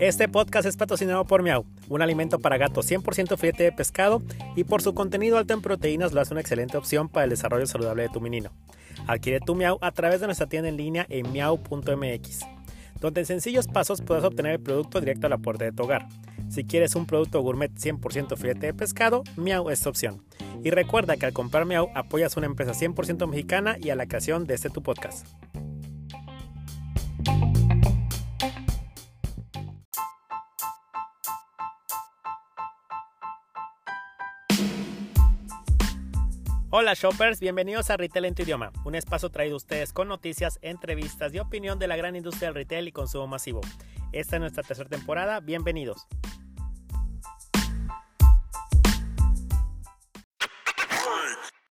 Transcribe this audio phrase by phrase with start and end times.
[0.00, 4.22] Este podcast es patrocinado por Miau, un alimento para gatos 100% filete de pescado
[4.56, 7.66] y por su contenido alto en proteínas lo hace una excelente opción para el desarrollo
[7.66, 8.50] saludable de tu menino.
[9.06, 12.40] Adquiere tu Miau a través de nuestra tienda en línea en miau.mx,
[12.98, 16.08] donde en sencillos pasos puedes obtener el producto directo a la puerta de tu hogar.
[16.48, 20.24] Si quieres un producto gourmet 100% filete de pescado, Miau es tu opción.
[20.64, 24.46] Y recuerda que al comprar Miau apoyas una empresa 100% mexicana y a la creación
[24.46, 25.26] de este tu podcast.
[36.72, 40.60] Hola shoppers, bienvenidos a Retail en tu idioma, un espacio traído a ustedes con noticias,
[40.62, 43.60] entrevistas y opinión de la gran industria del retail y consumo masivo.
[44.12, 46.06] Esta es nuestra tercera temporada, bienvenidos.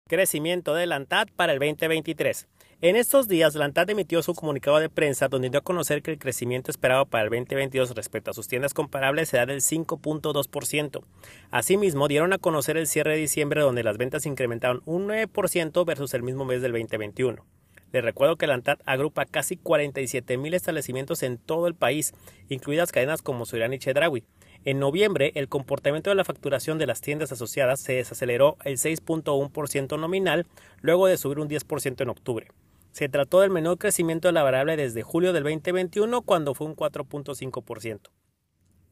[0.05, 2.50] Crecimiento de Lantat para el 2023.
[2.81, 6.11] En estos días, la ANTAD emitió su comunicado de prensa donde dio a conocer que
[6.11, 11.03] el crecimiento esperado para el 2022 respecto a sus tiendas comparables será del 5.2%.
[11.52, 16.13] Asimismo, dieron a conocer el cierre de diciembre donde las ventas incrementaron un 9% versus
[16.13, 17.45] el mismo mes del 2021.
[17.91, 22.13] Les recuerdo que la ANTAD agrupa casi 47 mil establecimientos en todo el país,
[22.47, 24.23] incluidas cadenas como Suirán y Chedraui.
[24.63, 30.00] En noviembre, el comportamiento de la facturación de las tiendas asociadas se desaceleró el 6.1%
[30.00, 30.47] nominal,
[30.80, 32.47] luego de subir un 10% en octubre.
[32.91, 36.75] Se trató del menor crecimiento de la variable desde julio del 2021 cuando fue un
[36.75, 38.09] 4.5%.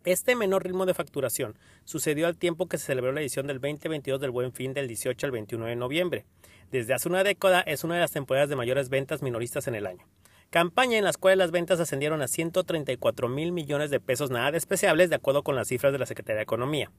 [0.05, 4.21] Este menor ritmo de facturación sucedió al tiempo que se celebró la edición del 2022
[4.21, 6.25] del Buen Fin del 18 al 21 de noviembre.
[6.71, 9.85] Desde hace una década es una de las temporadas de mayores ventas minoristas en el
[9.85, 10.07] año.
[10.49, 15.09] Campaña en las cuales las ventas ascendieron a 134 mil millones de pesos nada despreciables
[15.09, 16.89] de acuerdo con las cifras de la Secretaría de Economía.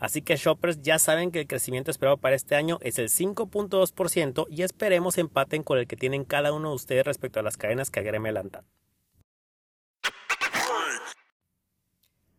[0.00, 4.46] Así que shoppers ya saben que el crecimiento esperado para este año es el 5.2%
[4.50, 7.90] y esperemos empaten con el que tienen cada uno de ustedes respecto a las cadenas
[7.90, 8.64] que agreme Lantan.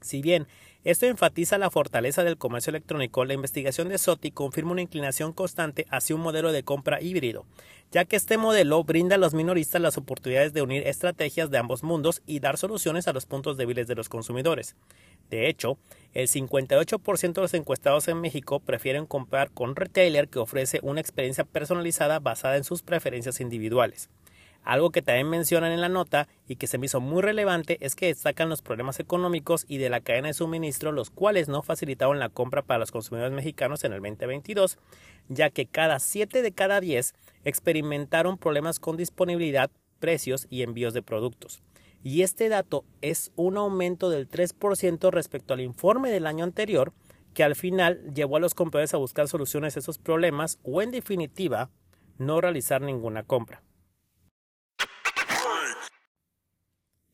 [0.00, 0.46] Si bien
[0.84, 3.24] esto enfatiza la fortaleza del comercio electrónico.
[3.24, 7.46] La investigación de SOTI confirma una inclinación constante hacia un modelo de compra híbrido,
[7.90, 11.82] ya que este modelo brinda a los minoristas las oportunidades de unir estrategias de ambos
[11.82, 14.76] mundos y dar soluciones a los puntos débiles de los consumidores.
[15.30, 15.78] De hecho,
[16.12, 21.44] el 58% de los encuestados en México prefieren comprar con retailer que ofrece una experiencia
[21.44, 24.10] personalizada basada en sus preferencias individuales.
[24.64, 27.94] Algo que también mencionan en la nota y que se me hizo muy relevante es
[27.94, 32.18] que destacan los problemas económicos y de la cadena de suministro, los cuales no facilitaron
[32.18, 34.78] la compra para los consumidores mexicanos en el 2022,
[35.28, 37.12] ya que cada 7 de cada 10
[37.44, 39.70] experimentaron problemas con disponibilidad,
[40.00, 41.62] precios y envíos de productos.
[42.02, 46.94] Y este dato es un aumento del 3% respecto al informe del año anterior,
[47.34, 50.90] que al final llevó a los compradores a buscar soluciones a esos problemas o en
[50.90, 51.70] definitiva
[52.16, 53.62] no realizar ninguna compra.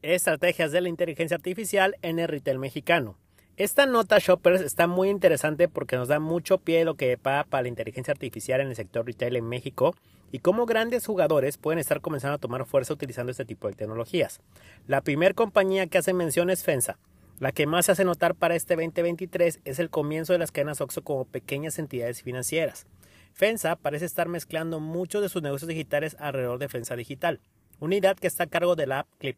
[0.03, 3.19] Estrategias de la inteligencia artificial en el retail mexicano.
[3.59, 7.65] Esta nota Shoppers está muy interesante porque nos da mucho pie lo que va para
[7.65, 9.95] la inteligencia artificial en el sector retail en México
[10.33, 14.41] y cómo grandes jugadores pueden estar comenzando a tomar fuerza utilizando este tipo de tecnologías.
[14.87, 16.99] La primera compañía que hace mención es FENSA.
[17.39, 20.81] La que más se hace notar para este 2023 es el comienzo de las cadenas
[20.81, 22.87] OXXO como pequeñas entidades financieras.
[23.35, 27.41] FENSA parece estar mezclando muchos de sus negocios digitales alrededor de FENSA Digital,
[27.81, 29.37] unidad que está a cargo de la app Clip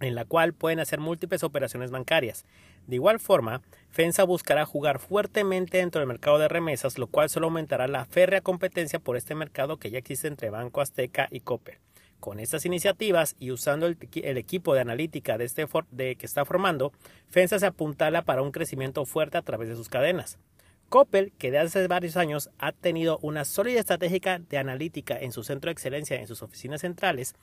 [0.00, 2.44] en la cual pueden hacer múltiples operaciones bancarias.
[2.86, 7.46] De igual forma, FENSA buscará jugar fuertemente dentro del mercado de remesas, lo cual solo
[7.46, 11.78] aumentará la férrea competencia por este mercado que ya existe entre Banco Azteca y Copper.
[12.18, 13.96] Con estas iniciativas y usando el,
[14.36, 16.92] equipo de analítica de este de que está formando,
[17.30, 20.38] FENSA se apuntala para un crecimiento fuerte a través de sus cadenas.
[20.90, 25.44] Coppel, que desde hace varios años ha tenido una sólida estrategia de analítica en su
[25.44, 27.36] centro de excelencia en sus oficinas centrales,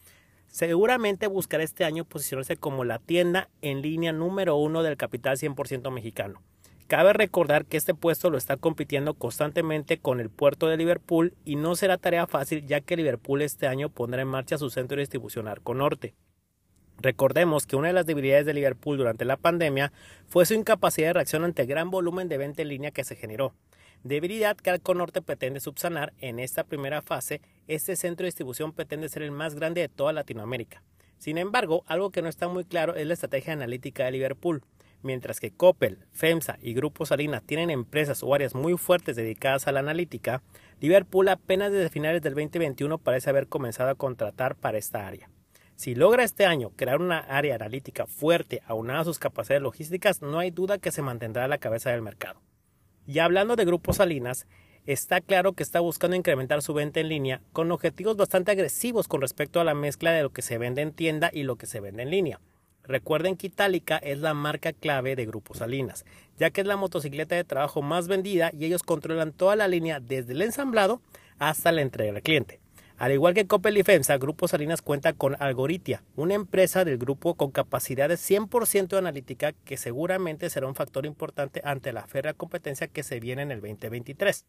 [0.48, 5.92] seguramente buscará este año posicionarse como la tienda en línea número uno del capital 100%
[5.92, 6.42] mexicano.
[6.88, 11.58] Cabe recordar que este puesto lo está compitiendo constantemente con el puerto de Liverpool y
[11.58, 15.02] no será tarea fácil ya que Liverpool este año pondrá en marcha su centro de
[15.02, 16.16] distribución Arco Norte.
[17.00, 19.92] Recordemos que una de las debilidades de Liverpool durante la pandemia
[20.28, 23.18] fue su incapacidad de reacción ante el gran volumen de venta en línea que se
[23.18, 23.54] generó.
[24.04, 29.10] Debilidad que Arco Norte pretende subsanar en esta primera fase, este centro de distribución pretende
[29.10, 30.84] ser el más grande de toda Latinoamérica.
[31.18, 34.64] Sin embargo, algo que no está muy claro es la estrategia analítica de Liverpool.
[35.04, 39.72] Mientras que Coppel, FEMSA y Grupo Salinas tienen empresas o áreas muy fuertes dedicadas a
[39.72, 40.42] la analítica,
[40.80, 45.30] Liverpool apenas desde finales del 2021 parece haber comenzado a contratar para esta área.
[45.76, 50.40] Si logra este año crear una área analítica fuerte aunada a sus capacidades logísticas, no
[50.40, 52.42] hay duda que se mantendrá a la cabeza del mercado.
[53.06, 54.48] Y hablando de Grupo Salinas,
[54.88, 59.22] está claro que está buscando incrementar su venta en línea con objetivos bastante agresivos con
[59.22, 61.82] respecto a la mezcla de lo que se vende en tienda y lo que se
[61.82, 62.40] vende en línea.
[62.84, 66.06] Recuerden que Itálica es la marca clave de Grupo Salinas,
[66.38, 70.00] ya que es la motocicleta de trabajo más vendida y ellos controlan toda la línea
[70.00, 71.02] desde el ensamblado
[71.38, 72.62] hasta la entrega al cliente.
[72.98, 77.52] Al igual que Coppel y Grupo Salinas cuenta con Algoritia, una empresa del grupo con
[77.52, 83.04] capacidad de 100% analítica que seguramente será un factor importante ante la férrea competencia que
[83.04, 84.46] se viene en el 2023.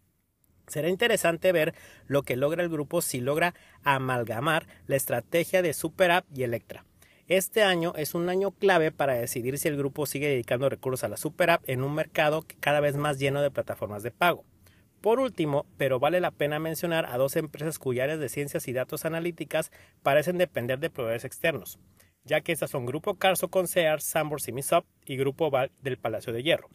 [0.68, 1.74] Será interesante ver
[2.06, 6.84] lo que logra el grupo si logra amalgamar la estrategia de Super App y Electra.
[7.26, 11.08] Este año es un año clave para decidir si el grupo sigue dedicando recursos a
[11.08, 14.44] la Super App en un mercado cada vez más lleno de plataformas de pago.
[15.00, 18.72] Por último, pero vale la pena mencionar a dos empresas cuyas áreas de ciencias y
[18.72, 19.70] datos analíticas
[20.02, 21.78] parecen depender de proveedores externos,
[22.24, 25.98] ya que estas son Grupo Carso con Sears, Sambors y Misop y Grupo Val del
[25.98, 26.68] Palacio de Hierro.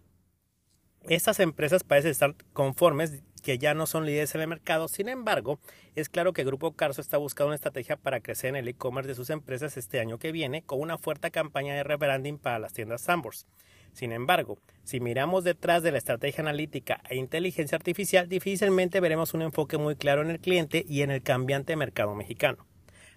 [1.01, 4.88] Estas empresas parecen estar conformes que ya no son líderes en el mercado.
[4.88, 5.60] Sin embargo,
[5.95, 9.16] es claro que Grupo Carso está buscando una estrategia para crecer en el e-commerce de
[9.16, 13.01] sus empresas este año que viene con una fuerte campaña de rebranding para las tiendas
[13.01, 13.45] Sambors.
[13.92, 19.44] Sin embargo, si miramos detrás de la estrategia analítica e inteligencia artificial, difícilmente veremos un
[19.44, 22.66] enfoque muy claro en el cliente y en el cambiante mercado mexicano.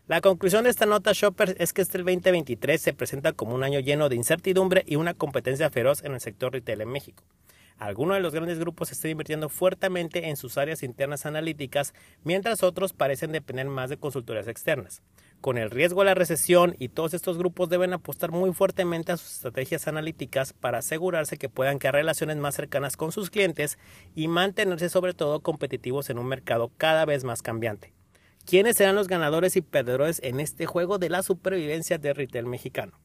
[0.06, 3.80] La conclusión de esta nota Shopper es que este 2023 se presenta como un año
[3.80, 7.24] lleno de incertidumbre y una competencia feroz en el sector retail en México.
[7.78, 11.92] Algunos de los grandes grupos están invirtiendo fuertemente en sus áreas internas analíticas,
[12.24, 15.02] mientras otros parecen depender más de consultorías externas.
[15.42, 19.18] Con el riesgo de la recesión y todos estos grupos deben apostar muy fuertemente a
[19.18, 23.78] sus estrategias analíticas para asegurarse que puedan crear relaciones más cercanas con sus clientes
[24.14, 27.92] y mantenerse sobre todo competitivos en un mercado cada vez más cambiante.
[28.46, 32.98] ¿Quiénes serán los ganadores y perdedores en este juego de la supervivencia del retail mexicano?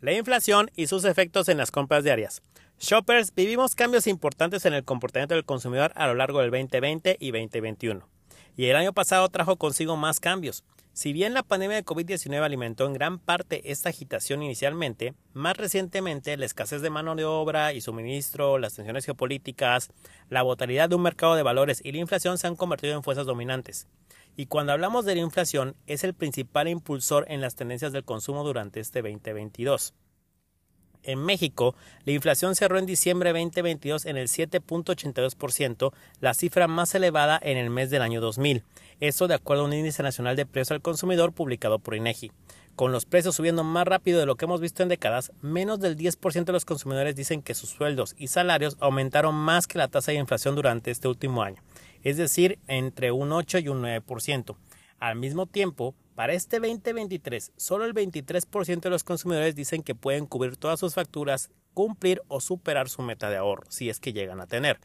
[0.00, 2.40] La inflación y sus efectos en las compras diarias.
[2.78, 7.32] Shoppers, vivimos cambios importantes en el comportamiento del consumidor a lo largo del 2020 y
[7.32, 8.08] 2021.
[8.56, 10.62] Y el año pasado trajo consigo más cambios.
[10.98, 16.36] Si bien la pandemia de COVID-19 alimentó en gran parte esta agitación inicialmente, más recientemente
[16.36, 19.90] la escasez de mano de obra y suministro, las tensiones geopolíticas,
[20.28, 23.26] la volatilidad de un mercado de valores y la inflación se han convertido en fuerzas
[23.26, 23.86] dominantes.
[24.34, 28.42] Y cuando hablamos de la inflación, es el principal impulsor en las tendencias del consumo
[28.42, 29.94] durante este 2022.
[31.04, 31.74] En México,
[32.04, 37.70] la inflación cerró en diciembre 2022 en el 7.82%, la cifra más elevada en el
[37.70, 38.64] mes del año 2000.
[39.00, 42.32] Esto de acuerdo a un índice nacional de precios al consumidor publicado por INEGI.
[42.76, 45.96] Con los precios subiendo más rápido de lo que hemos visto en décadas, menos del
[45.96, 50.12] 10% de los consumidores dicen que sus sueldos y salarios aumentaron más que la tasa
[50.12, 51.62] de inflación durante este último año
[52.02, 54.56] es decir, entre un 8 y un 9%.
[54.98, 60.26] Al mismo tiempo, para este 2023, solo el 23% de los consumidores dicen que pueden
[60.26, 64.40] cubrir todas sus facturas, cumplir o superar su meta de ahorro, si es que llegan
[64.40, 64.80] a tener.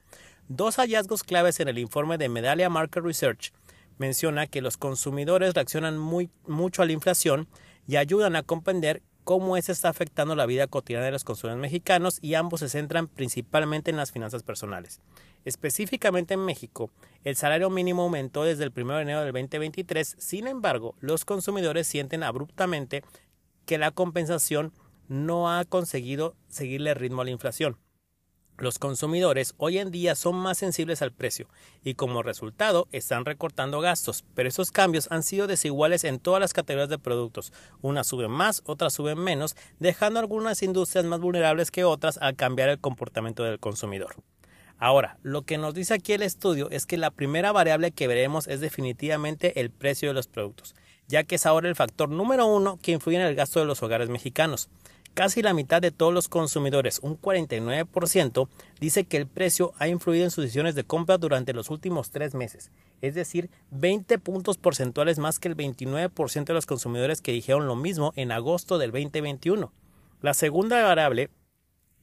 [0.48, 3.54] Dos hallazgos claves en el informe de Medallia Market Research
[3.98, 7.48] menciona que los consumidores reaccionan muy, mucho a la inflación
[7.88, 12.20] y ayudan a comprender cómo eso está afectando la vida cotidiana de los consumidores mexicanos
[12.22, 15.00] y ambos se centran principalmente en las finanzas personales.
[15.46, 16.90] Específicamente en México,
[17.24, 21.88] el salario mínimo aumentó desde el 1 de enero del 2023, sin embargo, los consumidores
[21.88, 23.04] sienten abruptamente
[23.66, 24.74] que la compensación
[25.08, 27.78] no ha conseguido seguirle ritmo a la inflación.
[28.58, 31.48] Los consumidores hoy en día son más sensibles al precio
[31.84, 36.54] y como resultado están recortando gastos, pero esos cambios han sido desiguales en todas las
[36.54, 37.52] categorías de productos.
[37.82, 42.70] Unas suben más, otras suben menos, dejando algunas industrias más vulnerables que otras al cambiar
[42.70, 44.16] el comportamiento del consumidor.
[44.78, 48.48] Ahora, lo que nos dice aquí el estudio es que la primera variable que veremos
[48.48, 50.76] es definitivamente el precio de los productos,
[51.08, 53.82] ya que es ahora el factor número uno que influye en el gasto de los
[53.82, 54.70] hogares mexicanos.
[55.14, 58.48] Casi la mitad de todos los consumidores, un 49%,
[58.80, 62.34] dice que el precio ha influido en sus decisiones de compra durante los últimos tres
[62.34, 67.68] meses, es decir, 20 puntos porcentuales más que el 29% de los consumidores que dijeron
[67.68, 69.72] lo mismo en agosto del 2021.
[70.22, 71.30] La segunda variable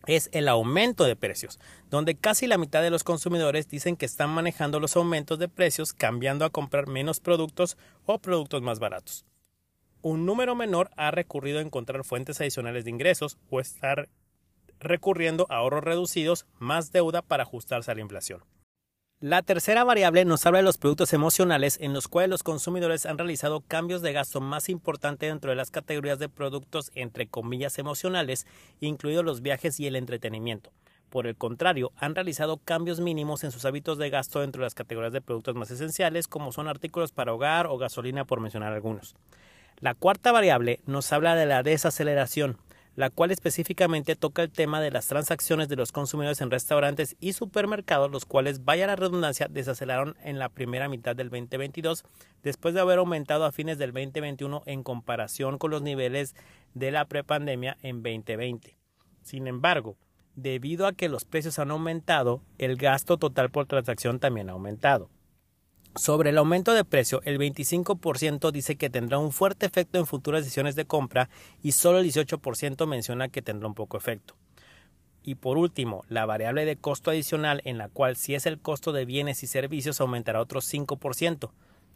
[0.06, 1.58] es el aumento de precios,
[1.90, 5.92] donde casi la mitad de los consumidores dicen que están manejando los aumentos de precios
[5.92, 7.76] cambiando a comprar menos productos
[8.06, 9.24] o productos más baratos.
[10.02, 14.08] Un número menor ha recurrido a encontrar fuentes adicionales de ingresos o estar
[14.78, 18.42] recurriendo a ahorros reducidos, más deuda para ajustarse a la inflación.
[19.20, 23.18] La tercera variable nos habla de los productos emocionales en los cuales los consumidores han
[23.18, 28.46] realizado cambios de gasto más importantes dentro de las categorías de productos entre comillas emocionales,
[28.80, 30.72] incluidos los viajes y el entretenimiento.
[31.10, 34.74] Por el contrario, han realizado cambios mínimos en sus hábitos de gasto dentro de las
[34.74, 39.14] categorías de productos más esenciales, como son artículos para hogar o gasolina, por mencionar algunos.
[39.80, 42.58] La cuarta variable nos habla de la desaceleración
[42.96, 47.32] la cual específicamente toca el tema de las transacciones de los consumidores en restaurantes y
[47.32, 52.04] supermercados, los cuales, vaya la redundancia, desaceleraron en la primera mitad del 2022,
[52.42, 56.34] después de haber aumentado a fines del 2021 en comparación con los niveles
[56.74, 58.76] de la prepandemia en 2020.
[59.22, 59.96] Sin embargo,
[60.34, 65.08] debido a que los precios han aumentado, el gasto total por transacción también ha aumentado.
[65.96, 70.44] Sobre el aumento de precio, el 25% dice que tendrá un fuerte efecto en futuras
[70.44, 71.28] decisiones de compra
[71.62, 74.36] y solo el 18% menciona que tendrá un poco efecto.
[75.24, 78.92] Y por último, la variable de costo adicional en la cual si es el costo
[78.92, 81.50] de bienes y servicios aumentará otro 5%.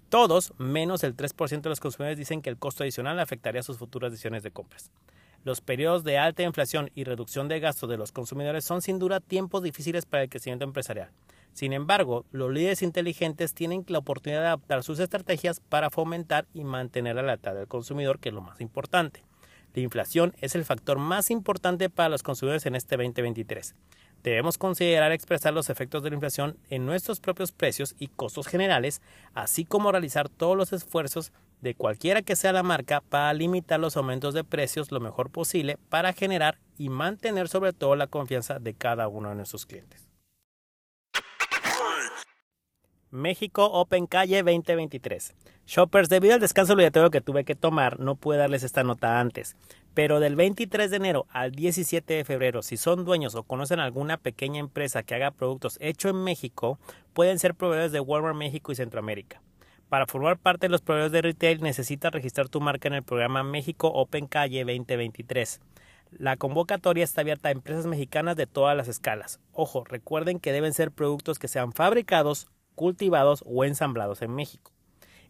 [0.08, 4.10] Todos, menos el 3% de los consumidores dicen que el costo adicional afectaría sus futuras
[4.10, 4.90] decisiones de compras.
[5.44, 9.20] Los periodos de alta inflación y reducción de gastos de los consumidores son sin duda
[9.20, 11.10] tiempos difíciles para el crecimiento empresarial.
[11.54, 16.64] Sin embargo, los líderes inteligentes tienen la oportunidad de adaptar sus estrategias para fomentar y
[16.64, 19.22] mantener la lealtad del consumidor, que es lo más importante.
[19.72, 23.76] La inflación es el factor más importante para los consumidores en este 2023.
[24.24, 29.00] Debemos considerar expresar los efectos de la inflación en nuestros propios precios y costos generales,
[29.32, 33.96] así como realizar todos los esfuerzos de cualquiera que sea la marca para limitar los
[33.96, 38.74] aumentos de precios lo mejor posible para generar y mantener sobre todo la confianza de
[38.74, 40.03] cada uno de nuestros clientes.
[43.14, 45.36] México Open Calle 2023.
[45.68, 49.54] Shoppers, debido al descanso obligatorio que tuve que tomar, no pude darles esta nota antes.
[49.94, 54.16] Pero del 23 de enero al 17 de febrero, si son dueños o conocen alguna
[54.16, 56.80] pequeña empresa que haga productos hechos en México,
[57.12, 59.40] pueden ser proveedores de Walmart México y Centroamérica.
[59.88, 63.44] Para formar parte de los proveedores de retail necesitas registrar tu marca en el programa
[63.44, 65.60] México Open Calle 2023.
[66.10, 69.38] La convocatoria está abierta a empresas mexicanas de todas las escalas.
[69.52, 74.74] Ojo, recuerden que deben ser productos que sean fabricados cultivados o ensamblados en México.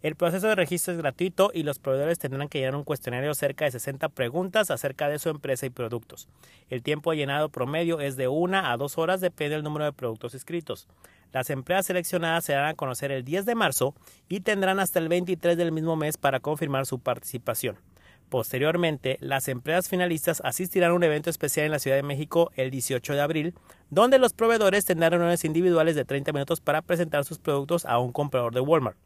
[0.04, 3.34] El proceso de registro es gratuito y los proveedores tendrán que llenar un cuestionario de
[3.34, 6.28] cerca de 60 preguntas acerca de su empresa y productos.
[6.68, 10.34] El tiempo llenado promedio es de una a dos horas, depende del número de productos
[10.34, 10.88] inscritos.
[11.32, 13.94] Las empresas seleccionadas se darán a conocer el 10 de marzo
[14.28, 17.78] y tendrán hasta el 23 del mismo mes para confirmar su participación.
[18.28, 22.70] Posteriormente, las empresas finalistas asistirán a un evento especial en la Ciudad de México el
[22.70, 23.54] 18 de abril,
[23.90, 28.12] donde los proveedores tendrán reuniones individuales de 30 minutos para presentar sus productos a un
[28.12, 28.98] comprador de Walmart.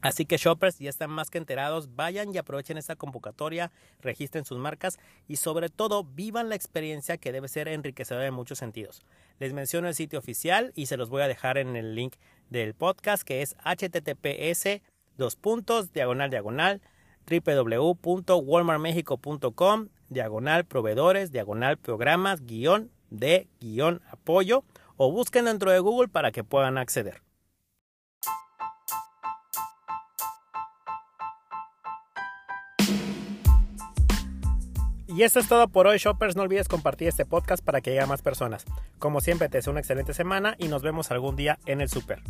[0.00, 4.56] Así que shoppers ya están más que enterados, vayan y aprovechen esta convocatoria, registren sus
[4.56, 9.02] marcas y sobre todo vivan la experiencia que debe ser enriquecedora en muchos sentidos.
[9.40, 12.14] Les menciono el sitio oficial y se los voy a dejar en el link
[12.48, 14.82] del podcast que es https
[15.16, 16.80] dos puntos diagonal diagonal
[17.28, 24.64] www.walmartmexico.com, diagonal proveedores, diagonal programas, guion de guion apoyo
[24.96, 27.20] o busquen dentro de Google para que puedan acceder.
[35.18, 36.36] Y esto es todo por hoy, shoppers.
[36.36, 38.64] No olvides compartir este podcast para que llegue a más personas.
[39.00, 42.22] Como siempre, te deseo una excelente semana y nos vemos algún día en el super.